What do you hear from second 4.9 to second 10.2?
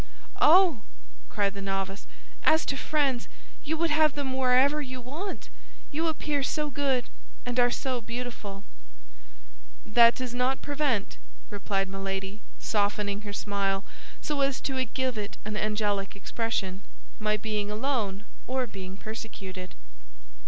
want, you appear so good and are so beautiful!" "That